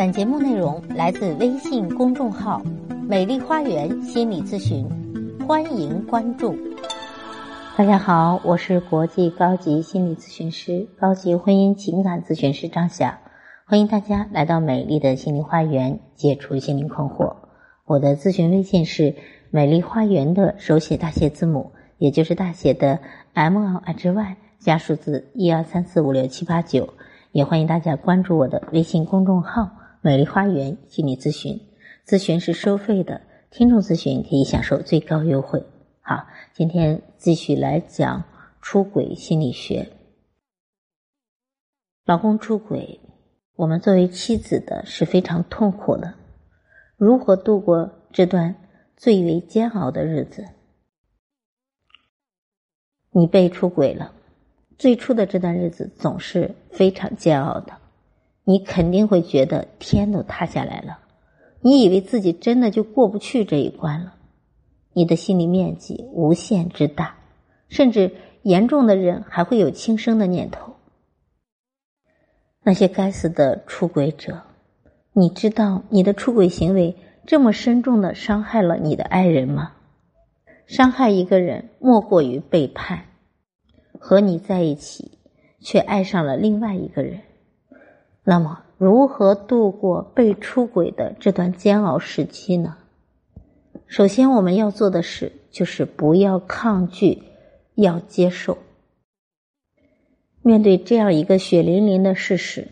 [0.00, 2.62] 本节目内容来自微信公众号
[3.06, 4.88] “美丽花园心理咨询”，
[5.46, 6.56] 欢迎关注。
[7.76, 13.20] 大家好，我是国际高级心理咨询师、高级婚姻情感咨询师张霞，
[13.66, 17.36] 欢迎大家来到美丽的心灵花园，解除心灵困惑。
[17.84, 19.14] 我的咨询微信是
[19.52, 23.00] “美丽花园”的手写大写字母，也就是大写的
[23.34, 26.88] M L H Y 加数字一二三四五六七八九。
[27.32, 29.72] 也欢迎大家关注我的微信公众号。
[30.02, 31.60] 美丽花园心理咨询，
[32.06, 35.62] 咨询是收费的，听众咨询可以享受最高优惠。
[36.00, 38.24] 好，今天继续来讲
[38.62, 39.92] 出轨心理学。
[42.06, 42.98] 老公出轨，
[43.56, 46.14] 我们作为妻子的是非常痛苦的。
[46.96, 48.56] 如何度过这段
[48.96, 50.46] 最为煎熬的日子？
[53.10, 54.14] 你被出轨了，
[54.78, 57.79] 最初的这段日子总是非常煎熬的。
[58.44, 60.98] 你肯定会觉得天都塌下来了，
[61.60, 64.14] 你以为自己真的就过不去这一关了，
[64.92, 67.16] 你的心理面积无限之大，
[67.68, 70.74] 甚至严重的人还会有轻生的念头。
[72.62, 74.42] 那些该死的出轨者，
[75.12, 76.96] 你知道你的出轨行为
[77.26, 79.72] 这么深重的伤害了你的爱人吗？
[80.66, 83.04] 伤害一个人莫过于背叛，
[83.98, 85.18] 和你在一起
[85.60, 87.20] 却爱上了另外一个人。
[88.22, 92.76] 那么，如何度过被出轨的这段煎熬时期呢？
[93.86, 97.22] 首先，我们要做的事就是不要抗拒，
[97.74, 98.58] 要接受。
[100.42, 102.68] 面对这样一个血淋淋的事实，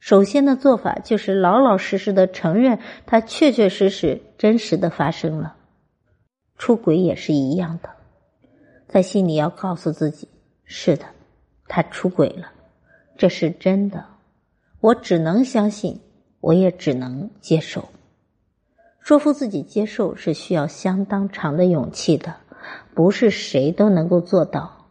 [0.00, 5.56] 首先的做法就是老老实实的承认它确确实实真实的发生了。
[6.56, 7.90] 出轨也是一样的，
[8.88, 10.28] 在心里要告诉自己：
[10.64, 11.04] 是的，
[11.66, 12.50] 他出轨了，
[13.16, 14.04] 这是真的。
[14.80, 16.00] 我只能相信，
[16.40, 17.88] 我也只能接受。
[19.00, 22.36] 说服自己接受是需要相当长的勇气的，
[22.94, 24.86] 不是谁都能够做到。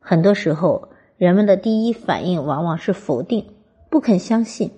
[0.00, 0.88] 很多时候，
[1.18, 3.46] 人们的第一反应往往是否定，
[3.90, 4.70] 不肯相信。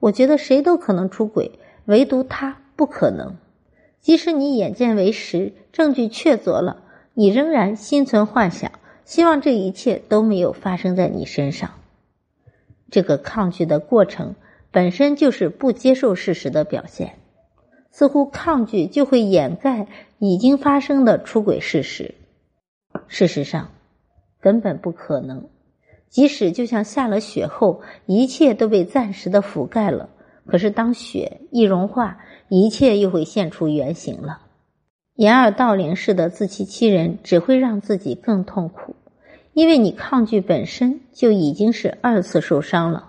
[0.00, 1.52] 我觉得谁都可能出轨，
[1.86, 3.36] 唯独他不可能。
[4.00, 6.82] 即使你眼见为实，证据确凿了，
[7.14, 8.70] 你仍然心存幻想，
[9.06, 11.70] 希望这一切都没有发生在你身上。
[12.90, 14.34] 这个抗拒的过程
[14.70, 17.18] 本身就是不接受事实的表现，
[17.90, 19.86] 似乎抗拒就会掩盖
[20.18, 22.14] 已经发生的出轨事实。
[23.08, 23.70] 事实上，
[24.40, 25.48] 根本不可能。
[26.08, 30.08] 即使就像下了雪后，一切都被暂时的覆盖了，
[30.46, 34.40] 可是当雪一融化，一切又会现出原形了。
[35.14, 38.95] 掩耳盗铃式的自欺欺人，只会让自己更痛苦。
[39.56, 43.08] 因为你抗拒本身就已经是二次受伤了，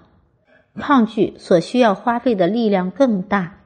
[0.75, 3.57] 抗拒所需要花费的力量更大。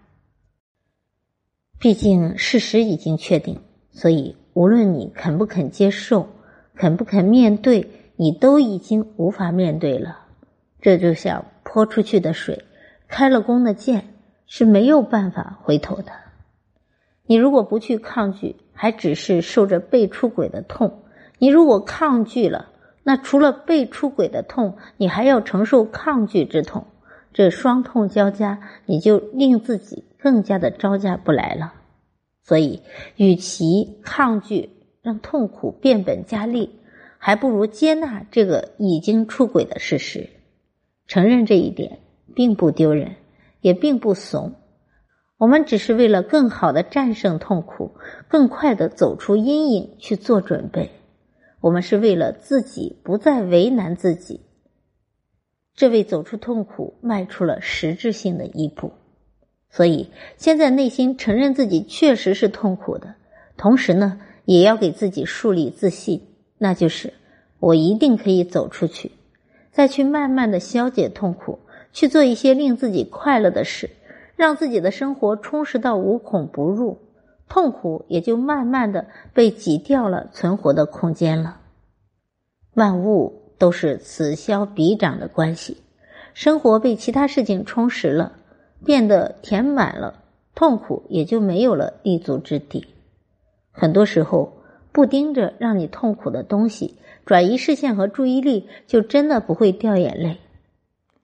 [1.77, 3.59] 毕竟事实已经确定，
[3.91, 6.29] 所以无论你肯不肯接受，
[6.73, 10.17] 肯不肯面对，你都已经无法面对了。
[10.81, 12.65] 这就像泼出去的水，
[13.07, 14.15] 开了弓的箭
[14.47, 16.11] 是没有办法回头的。
[17.27, 20.89] 你如果不去抗拒，还只是受着被出轨的痛；
[21.37, 22.69] 你如果抗拒了，
[23.03, 26.85] 那除了被出轨的痛，你还要承受抗拒之痛，
[27.33, 31.73] 这双痛交加，你就令自己更加的招架不来了。
[32.43, 32.81] 所以，
[33.15, 34.69] 与其抗拒
[35.01, 36.79] 让痛苦变本加厉，
[37.17, 40.29] 还不如接纳这个已经出轨的事实，
[41.07, 41.99] 承认这一点
[42.35, 43.15] 并不丢人，
[43.61, 44.53] 也并不怂。
[45.37, 47.95] 我们只是为了更好的战胜痛苦，
[48.27, 50.91] 更快的走出阴影去做准备。
[51.61, 54.41] 我们是为了自己不再为难自己，
[55.75, 58.91] 这为走出痛苦迈出了实质性的一步。
[59.69, 63.15] 所以，现在内心承认自己确实是痛苦的，
[63.55, 66.21] 同时呢，也要给自己树立自信，
[66.57, 67.13] 那就是
[67.59, 69.11] 我一定可以走出去，
[69.71, 71.59] 再去慢慢的消解痛苦，
[71.93, 73.91] 去做一些令自己快乐的事，
[74.35, 76.97] 让自己的生活充实到无孔不入。
[77.53, 81.59] 痛苦也就慢慢的被挤掉了存活的空间了。
[82.75, 85.75] 万物都是此消彼长的关系，
[86.33, 88.37] 生活被其他事情充实了，
[88.85, 90.23] 变得填满了，
[90.55, 92.87] 痛苦也就没有了立足之地。
[93.73, 94.53] 很多时候，
[94.93, 96.95] 不盯着让你痛苦的东西，
[97.25, 100.37] 转移视线和注意力，就真的不会掉眼泪。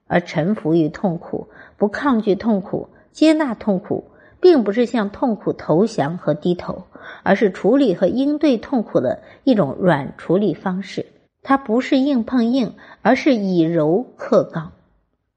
[0.08, 1.48] 而臣服于痛苦，
[1.78, 4.12] 不抗拒痛苦，接纳痛苦。
[4.40, 6.84] 并不是向痛苦投降和低头，
[7.24, 11.06] 而是处理和应对痛苦的一种软处理方式。
[11.44, 14.74] 它不是硬碰硬，而是以柔克刚，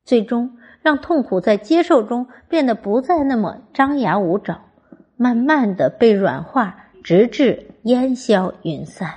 [0.05, 4.63] 最终让痛苦在接受中变得不再那么张牙舞爪，
[5.17, 9.15] 慢慢的被软化，直至烟消云散。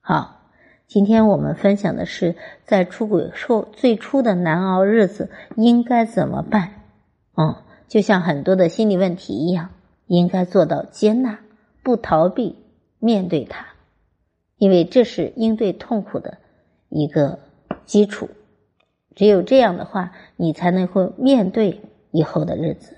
[0.00, 0.40] 好，
[0.86, 6.70] 今天我们分享的是在出轨后最初的难熬日子应该怎么办。
[7.36, 7.54] 嗯，
[7.88, 9.70] 就像很多的心理问题一样，
[10.06, 11.40] 应该做到接纳，
[11.82, 12.56] 不逃避，
[12.98, 13.66] 面对它，
[14.58, 16.38] 因为这是应对痛苦的
[16.88, 17.38] 一个
[17.84, 18.28] 基础。
[19.14, 22.96] 只有这样的话，你才能够面对以后的日子。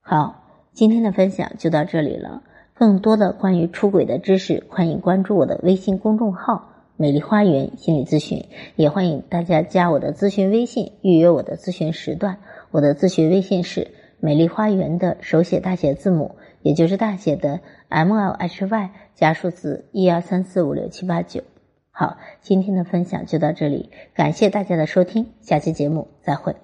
[0.00, 2.42] 好，今天的分享就到这里了。
[2.72, 8.46] 更多的关于出轨的知识，欢迎关注我的微信公众号“美丽花园心理咨询”，
[8.76, 12.38] 也欢迎大家加我的咨询微信，预约我的咨询时段。
[12.70, 13.90] 我的咨询微信是
[14.20, 21.42] “美丽花园”的手写大写字母，也就是大写的 M L H Y 加数字一二三四五六七八九。
[21.90, 26.54] 好，今天的分享就到这里，感谢大家的收听，下期节目再会。